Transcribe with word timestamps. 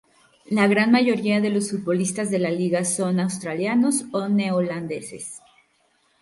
La 0.49 0.65
gran 0.67 0.91
mayoría 0.91 1.41
de 1.41 1.51
los 1.51 1.69
futbolistas 1.69 2.31
de 2.31 2.39
la 2.39 2.49
liga 2.49 2.85
son 2.85 3.19
australianos 3.19 4.05
o 4.11 4.27
neozelandeses. 4.27 5.39